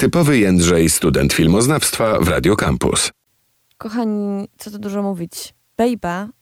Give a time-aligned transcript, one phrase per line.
[0.00, 3.10] Typowy Jędrzej, student filmoznawstwa w Radio Campus.
[3.78, 5.54] Kochani, co tu dużo mówić.
[5.76, 6.32] Baby,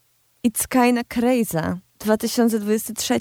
[0.46, 1.78] it's kinda crazy.
[1.98, 3.20] 2023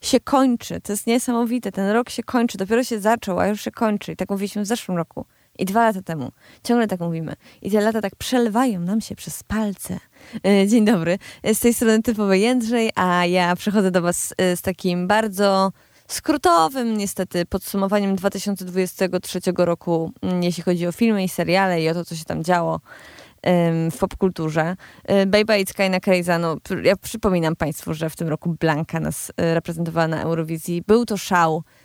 [0.00, 0.80] się kończy.
[0.80, 1.72] To jest niesamowite.
[1.72, 2.58] Ten rok się kończy.
[2.58, 4.12] Dopiero się zaczął, a już się kończy.
[4.12, 5.26] I tak mówiliśmy w zeszłym roku.
[5.58, 6.32] I dwa lata temu.
[6.64, 7.36] Ciągle tak mówimy.
[7.62, 9.98] I te lata tak przelewają nam się przez palce.
[10.46, 11.18] E, dzień dobry.
[11.54, 15.72] Z tej strony typowy Jędrzej, a ja przychodzę do Was e, z takim bardzo
[16.12, 22.04] skrótowym niestety podsumowaniem 2023 roku, mm, jeśli chodzi o filmy i seriale i o to,
[22.04, 22.80] co się tam działo
[23.90, 24.76] w popkulturze.
[25.04, 29.32] E, Baby It's Kinda Crazy, no, ja przypominam Państwu, że w tym roku Blanka nas
[29.36, 30.82] reprezentowała na Eurowizji.
[30.86, 31.79] Był to szał E,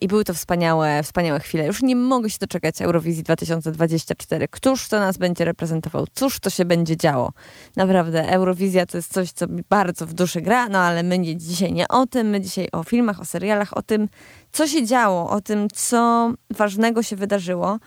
[0.00, 1.66] I były to wspaniałe, wspaniałe chwile.
[1.66, 4.48] Już nie mogę się doczekać Eurowizji 2024.
[4.48, 6.06] Któż to nas będzie reprezentował?
[6.14, 7.32] Cóż to się będzie działo?
[7.76, 11.36] Naprawdę, Eurowizja to jest coś, co mi bardzo w duszy gra, no ale my nie,
[11.36, 14.08] dzisiaj nie o tym, my dzisiaj o filmach, o serialach, o tym,
[14.52, 17.78] co się działo, o tym, co ważnego się wydarzyło.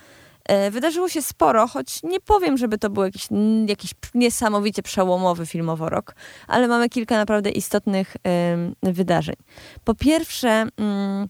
[0.45, 3.27] E, wydarzyło się sporo, choć nie powiem, żeby to był jakiś,
[3.67, 6.15] jakiś niesamowicie przełomowy filmowo rok,
[6.47, 8.17] ale mamy kilka naprawdę istotnych
[8.83, 9.35] wydarzeń.
[9.83, 11.27] Po pierwsze, mm,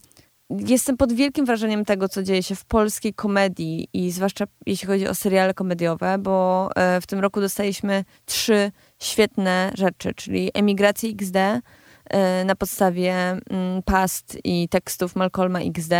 [0.49, 5.08] jestem pod wielkim wrażeniem tego, co dzieje się w polskiej komedii i zwłaszcza jeśli chodzi
[5.08, 11.36] o seriale komediowe, bo e, w tym roku dostaliśmy trzy świetne rzeczy, czyli Emigrację XD
[11.36, 11.61] e,
[12.45, 15.94] na podstawie mm, past i tekstów Malcolma XD,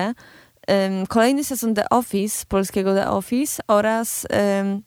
[1.10, 4.28] Kolejny sezon The Office, polskiego The Office oraz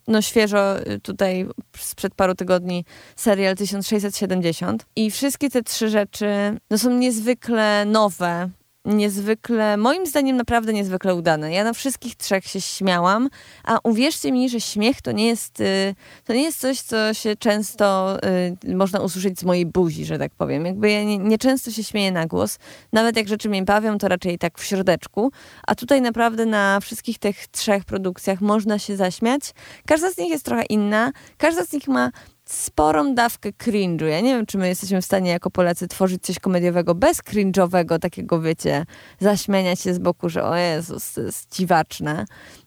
[0.07, 1.47] no świeżo y, tutaj
[1.77, 2.85] sprzed paru tygodni
[3.15, 4.85] serial 1670.
[4.95, 6.27] I wszystkie te trzy rzeczy
[6.69, 8.49] no, są niezwykle nowe,
[8.87, 11.53] niezwykle, moim zdaniem naprawdę niezwykle udane.
[11.53, 13.29] Ja na wszystkich trzech się śmiałam,
[13.63, 17.35] a uwierzcie mi, że śmiech to nie jest, y, to nie jest coś, co się
[17.35, 18.17] często
[18.65, 20.65] y, można usłyszeć z mojej buzi, że tak powiem.
[20.65, 22.59] Jakby ja nie, nie często się śmieję na głos.
[22.93, 25.31] Nawet jak rzeczy mnie bawią, to raczej tak w środeczku.
[25.67, 29.41] A tutaj naprawdę na wszystkich tych trzech produkcjach można się zaśmiać.
[29.87, 31.11] Każda z nich jest trochę inna.
[31.37, 32.11] Każda z nich ma
[32.53, 34.05] sporą dawkę cringe'u.
[34.05, 37.99] Ja nie wiem, czy my jesteśmy w stanie jako Polacy tworzyć coś komediowego bez cringe'owego,
[37.99, 38.85] takiego wiecie,
[39.19, 42.25] zaśmiania się z boku, że o Jezus, to jest dziwaczne.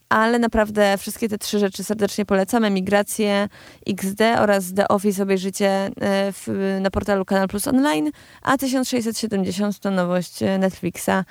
[0.09, 2.65] Ale naprawdę wszystkie te trzy rzeczy serdecznie polecam.
[2.65, 3.49] Emigrację
[3.87, 5.91] XD oraz The Office obejrzycie e,
[6.33, 8.11] w, na portalu Kanal Plus Online,
[8.43, 11.25] a 1670 to nowość Netflixa.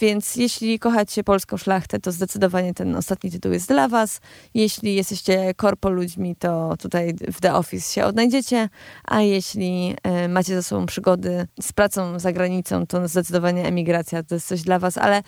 [0.00, 4.20] Więc jeśli kochacie polską szlachtę, to zdecydowanie ten ostatni tytuł jest dla was.
[4.54, 8.68] Jeśli jesteście korpo ludźmi, to tutaj w The Office się odnajdziecie,
[9.04, 9.96] a jeśli
[10.28, 14.78] macie ze sobą przygody z pracą za granicą, to zdecydowanie emigracja to jest coś dla
[14.78, 15.22] was, ale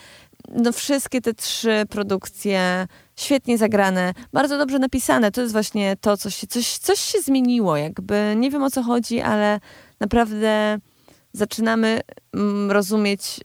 [0.54, 2.86] no wszystkie te trzy produkcje
[3.16, 5.30] świetnie zagrane, bardzo dobrze napisane.
[5.30, 7.76] To jest właśnie to, co się, coś, coś się zmieniło.
[7.76, 9.60] Jakby nie wiem o co chodzi, ale
[10.00, 10.78] naprawdę
[11.32, 12.00] zaczynamy
[12.34, 13.40] mm, rozumieć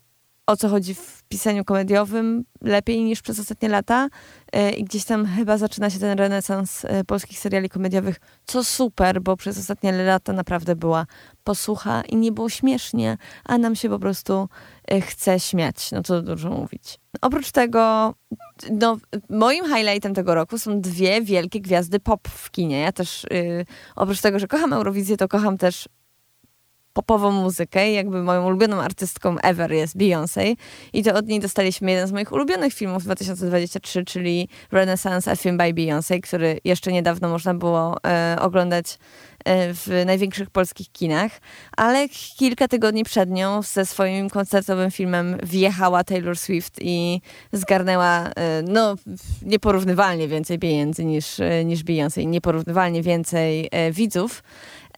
[0.46, 4.08] o co chodzi w pisaniu komediowym lepiej niż przez ostatnie lata
[4.52, 9.22] e, i gdzieś tam chyba zaczyna się ten renesans e, polskich seriali komediowych, co super,
[9.22, 11.06] bo przez ostatnie lata naprawdę była
[11.44, 14.48] posłucha i nie było śmiesznie, a nam się po prostu
[14.90, 16.98] e, chce śmiać, no co dużo mówić.
[17.20, 18.14] Oprócz tego,
[18.70, 18.96] no,
[19.30, 22.80] moim highlightem tego roku są dwie wielkie gwiazdy pop w kinie.
[22.80, 23.66] Ja też, yy,
[23.96, 25.88] oprócz tego, że kocham Eurowizję, to kocham też
[26.94, 30.56] popową muzykę i jakby moją ulubioną artystką ever jest Beyoncé
[30.92, 35.58] i to od niej dostaliśmy jeden z moich ulubionych filmów 2023, czyli Renaissance A Film
[35.58, 38.98] by Beyoncé, który jeszcze niedawno można było e, oglądać
[39.44, 41.32] e, w największych polskich kinach,
[41.76, 47.20] ale kilka tygodni przed nią ze swoim koncertowym filmem wjechała Taylor Swift i
[47.52, 48.94] zgarnęła e, no,
[49.42, 54.42] nieporównywalnie więcej pieniędzy niż, e, niż Beyoncé, nieporównywalnie więcej widzów.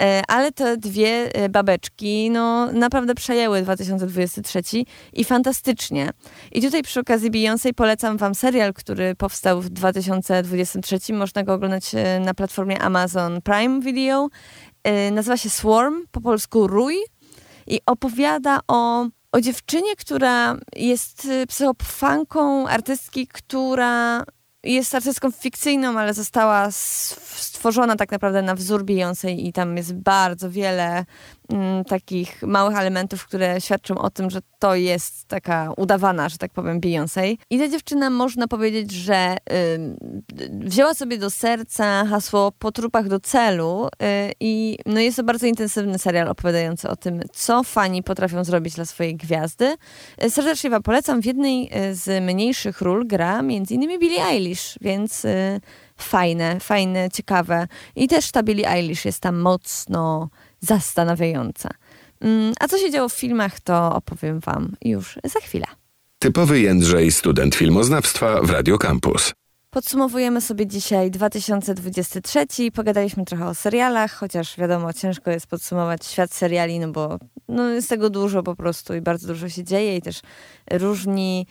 [0.02, 4.62] E, ale te dwie e, babeczki no, naprawdę przejęły 2023
[5.12, 6.10] i fantastycznie.
[6.52, 11.12] I tutaj przy okazji Beyoncé polecam wam serial, który powstał w 2023.
[11.12, 14.28] Można go oglądać e, na platformie Amazon Prime Video.
[15.12, 16.96] Nazywa się Swarm, po polsku Rój
[17.66, 24.24] i opowiada o o dziewczynie, która jest psychopanką artystki, która
[24.66, 30.50] jest artystką fikcyjną, ale została stworzona tak naprawdę na wzór Beyoncé i tam jest bardzo
[30.50, 31.04] wiele
[31.48, 36.52] mm, takich małych elementów, które świadczą o tym, że to jest taka udawana, że tak
[36.52, 37.36] powiem, Beyoncé.
[37.50, 39.96] I ta dziewczyna można powiedzieć, że y,
[40.50, 45.46] wzięła sobie do serca hasło po trupach do celu y, i no jest to bardzo
[45.46, 49.76] intensywny serial opowiadający o tym, co fani potrafią zrobić dla swojej gwiazdy.
[50.24, 51.20] Y, serdecznie wam polecam.
[51.20, 55.60] W jednej y, z mniejszych ról gra innymi Billie Eilish, więc y,
[55.96, 57.66] fajne, fajne, ciekawe.
[57.96, 60.28] I też ta Billie Eilish jest tam mocno
[60.60, 61.68] zastanawiająca.
[62.20, 65.66] Mm, a co się działo w filmach, to opowiem wam już za chwilę.
[66.18, 69.32] Typowy Jędrzej, student filmoznawstwa w Radio Campus.
[69.70, 72.46] Podsumowujemy sobie dzisiaj 2023.
[72.74, 77.18] Pogadaliśmy trochę o serialach, chociaż wiadomo, ciężko jest podsumować świat seriali, no bo
[77.48, 80.20] no jest tego dużo po prostu i bardzo dużo się dzieje i też
[80.70, 81.46] różni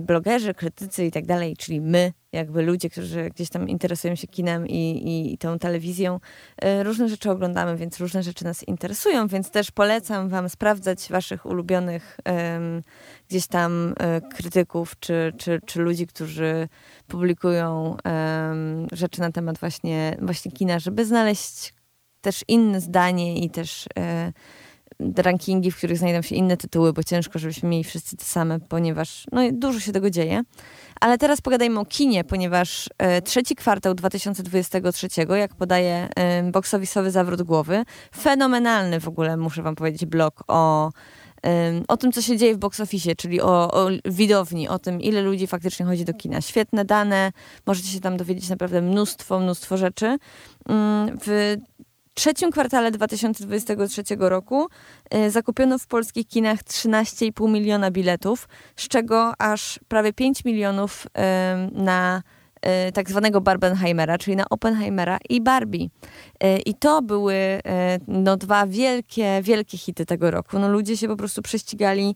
[0.00, 4.68] blogerzy, krytycy i tak dalej, czyli my, jakby ludzie, którzy gdzieś tam interesują się kinem
[4.68, 5.02] i,
[5.32, 6.20] i, tą telewizją,
[6.64, 11.46] y, różne rzeczy oglądamy, więc różne rzeczy nas interesują, więc też polecam wam sprawdzać waszych
[11.46, 12.82] ulubionych um,
[13.28, 16.68] gdzieś tam um, krytyków, czy, czy, czy ludzi, którzy
[17.06, 21.74] publikują um, rzeczy na temat właśnie, właśnie kina, żeby znaleźć
[22.20, 24.32] też inne zdanie i też e,
[25.16, 29.26] rankingi, w których znajdą się inne tytuły, bo ciężko, żebyśmy mieli wszyscy te same, ponieważ
[29.32, 30.42] no, dużo się tego dzieje.
[31.00, 35.08] Ale teraz pogadajmy o kinie, ponieważ e, trzeci kwartał 2023,
[35.38, 37.84] jak podaje e, box office'owy zawrót głowy,
[38.16, 40.90] fenomenalny w ogóle, muszę wam powiedzieć, blog o
[41.88, 42.82] o tym, co się dzieje w box
[43.16, 46.40] czyli o, o, widowni, o tym, ile ludzi faktycznie chodzi do kina.
[46.40, 47.32] Świetne dane,
[47.66, 50.18] możecie się tam dowiedzieć naprawdę mnóstwo, mnóstwo rzeczy.
[50.68, 51.56] Mm, w
[52.16, 54.66] trzecim kwartale 2023 roku
[55.14, 61.10] y, zakupiono w polskich kinach 13,5 miliona biletów, z czego aż prawie 5 milionów y,
[61.82, 62.22] na
[62.88, 65.88] y, tak zwanego Barbenheimera, czyli na Oppenheimera i Barbie.
[66.66, 67.60] I to były
[68.08, 70.58] no, dwa wielkie, wielkie hity tego roku.
[70.58, 72.14] No, ludzie się po prostu prześcigali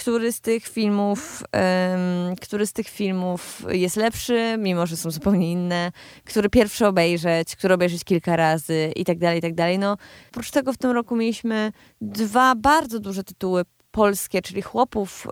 [0.00, 5.52] który z tych filmów, um, który z tych filmów jest lepszy, mimo że są zupełnie
[5.52, 5.92] inne,
[6.24, 9.78] który pierwszy obejrzeć, który obejrzeć kilka razy i tak dalej, i tak dalej.
[9.78, 9.96] No,
[10.30, 15.26] oprócz tego w tym roku mieliśmy dwa bardzo duże tytuły polskie, czyli Chłopów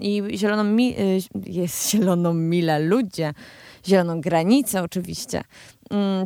[0.00, 3.34] yy, i Zieloną, mi, yy, jest Zieloną Milę, ludzie,
[3.86, 5.42] Zieloną Granicę oczywiście,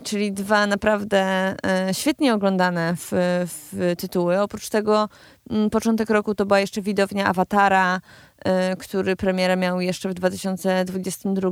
[0.04, 3.08] czyli dwa naprawdę e, świetnie oglądane w,
[3.46, 4.40] w tytuły.
[4.40, 5.08] Oprócz tego
[5.50, 8.00] mm, początek roku to była jeszcze widownia Awatara,
[8.44, 11.50] e, który premierę miał jeszcze w 2022.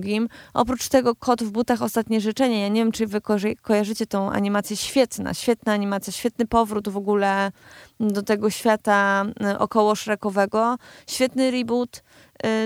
[0.54, 2.60] Oprócz tego Kot w butach Ostatnie Życzenie.
[2.60, 3.20] Ja nie wiem, czy wy
[3.62, 4.76] kojarzycie tą animację.
[4.76, 7.52] Świetna, świetna animacja, świetny powrót w ogóle
[8.00, 10.76] do tego świata e, około szrekowego.
[11.06, 12.02] Świetny reboot.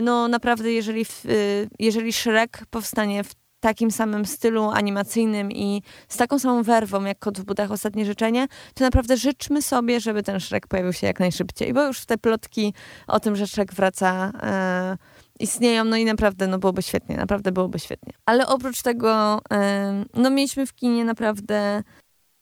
[0.02, 1.06] No naprawdę, jeżeli,
[1.78, 7.40] jeżeli Shrek powstanie w takim samym stylu animacyjnym i z taką samą werwą jak Kot
[7.40, 11.74] w butach Ostatnie Życzenie, to naprawdę życzmy sobie, żeby ten Shrek pojawił się jak najszybciej,
[11.74, 12.74] bo już te plotki
[13.06, 14.96] o tym, że Shrek wraca e,
[15.40, 18.12] istnieją, no i naprawdę no byłoby świetnie, naprawdę byłoby świetnie.
[18.26, 21.82] Ale oprócz tego e, no mieliśmy w kinie naprawdę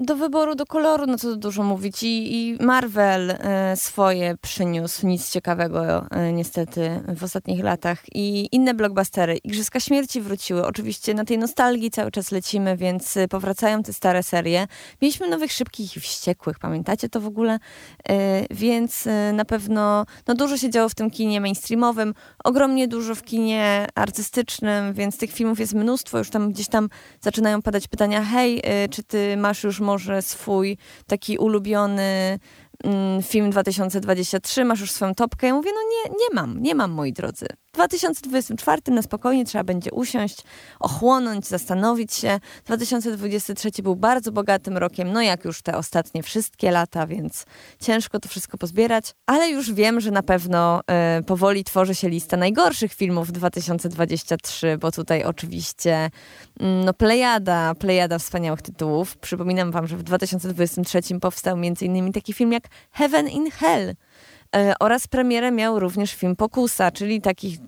[0.00, 2.02] do wyboru, do koloru, no co dużo mówić.
[2.02, 8.02] I, i Marvel e, swoje przyniósł, nic ciekawego e, niestety w ostatnich latach.
[8.14, 9.36] I inne blockbustery.
[9.44, 10.66] Igrzyska Śmierci wróciły.
[10.66, 14.66] Oczywiście na tej nostalgii cały czas lecimy, więc e, powracają te stare serie.
[15.02, 17.58] Mieliśmy nowych Szybkich i Wściekłych, pamiętacie to w ogóle?
[18.08, 22.14] E, więc e, na pewno no dużo się działo w tym kinie mainstreamowym,
[22.44, 26.18] ogromnie dużo w kinie artystycznym, więc tych filmów jest mnóstwo.
[26.18, 26.88] Już tam gdzieś tam
[27.20, 30.76] zaczynają padać pytania, hej, e, czy ty masz już może swój
[31.06, 32.38] taki ulubiony
[32.84, 35.46] mm, film 2023, masz już swoją topkę.
[35.46, 37.46] Ja mówię, no nie, nie mam, nie mam, moi drodzy.
[37.72, 40.42] 2024 na spokojnie trzeba będzie usiąść,
[40.80, 42.40] ochłonąć, zastanowić się.
[42.64, 47.44] 2023 był bardzo bogatym rokiem, no jak już te ostatnie wszystkie lata, więc
[47.80, 50.80] ciężko to wszystko pozbierać, ale już wiem, że na pewno
[51.18, 58.18] y, powoli tworzy się lista najgorszych filmów 2023, bo tutaj oczywiście y, no plejada, plejada
[58.18, 59.16] wspaniałych tytułów.
[59.16, 62.12] Przypominam wam, że w 2023 powstał m.in.
[62.12, 63.94] taki film jak Heaven in Hell,
[64.80, 67.58] oraz premierę miał również film Pokusa, czyli takich,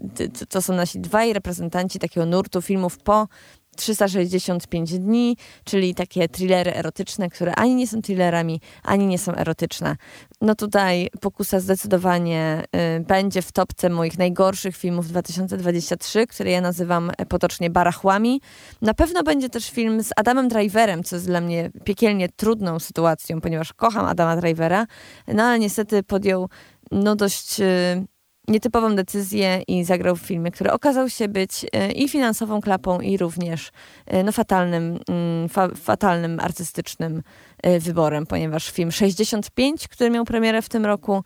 [0.49, 3.29] to są nasi dwaj reprezentanci takiego nurtu filmów po
[3.77, 9.97] 365 dni, czyli takie thrillery erotyczne, które ani nie są thrillerami, ani nie są erotyczne.
[10.41, 12.63] No tutaj Pokusa zdecydowanie
[12.99, 18.41] y, będzie w topce moich najgorszych filmów 2023, które ja nazywam potocznie barachłami.
[18.83, 23.41] Na pewno będzie też film z Adamem Driverem, co jest dla mnie piekielnie trudną sytuacją,
[23.41, 24.87] ponieważ kocham Adama Drivera,
[25.29, 26.49] no ale niestety podjął
[26.91, 27.61] no dość...
[27.61, 28.07] Y,
[28.49, 33.17] nietypową decyzję i zagrał w filmie, który okazał się być e, i finansową klapą, i
[33.19, 33.71] również
[34.07, 37.23] e, no, fatalnym, mm, fa fatalnym artystycznym
[37.63, 41.25] e, wyborem, ponieważ film 65, który miał premierę w tym roku,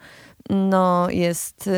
[0.51, 1.71] no, jest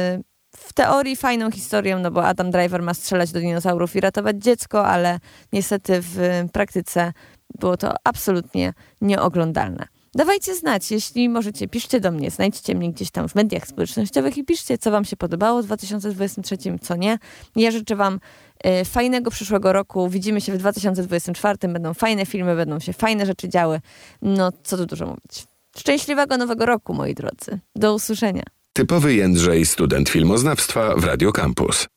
[0.57, 4.87] w teorii fajną historią, no bo Adam Driver ma strzelać do dinozaurów i ratować dziecko,
[4.87, 5.19] ale
[5.53, 6.19] niestety w
[6.53, 7.13] praktyce
[7.59, 9.96] było to absolutnie nieoglądalne.
[10.17, 14.45] Dawajcie znać, jeśli możecie, piszcie do mnie, znajdźcie mnie gdzieś tam w mediach społecznościowych i
[14.45, 17.19] piszcie, co wam się podobało w 2023, co nie.
[17.57, 18.21] Ja życzę wam
[18.67, 20.09] y, fajnego przyszłego roku.
[20.09, 23.81] Widzimy się w 2024, będą fajne filmy, będą się fajne rzeczy działy.
[24.23, 25.45] No, co tu dużo mówić.
[25.79, 27.61] Szczęśliwego nowego roku, moi drodzy.
[27.75, 28.43] Do usłyszenia.
[28.73, 31.89] Typowy Jędrzej, student filmoznawstwa w Radio Campus.